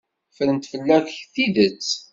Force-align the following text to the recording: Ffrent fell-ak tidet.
Ffrent 0.31 0.63
fell-ak 0.71 1.09
tidet. 1.33 1.87